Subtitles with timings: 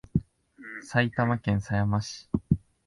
[0.81, 2.27] 埼玉県狭山市